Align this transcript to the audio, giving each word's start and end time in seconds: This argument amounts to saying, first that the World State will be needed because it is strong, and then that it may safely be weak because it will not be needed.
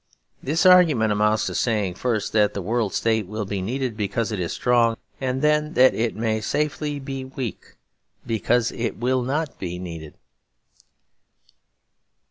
This 0.41 0.65
argument 0.65 1.11
amounts 1.11 1.45
to 1.45 1.53
saying, 1.53 1.93
first 1.93 2.33
that 2.33 2.55
the 2.55 2.61
World 2.63 2.91
State 2.91 3.27
will 3.27 3.45
be 3.45 3.61
needed 3.61 3.95
because 3.95 4.31
it 4.31 4.39
is 4.39 4.51
strong, 4.51 4.97
and 5.19 5.43
then 5.43 5.73
that 5.73 5.93
it 5.93 6.15
may 6.15 6.41
safely 6.41 6.97
be 6.97 7.23
weak 7.23 7.75
because 8.25 8.71
it 8.71 8.97
will 8.97 9.21
not 9.21 9.59
be 9.59 9.77
needed. 9.77 10.15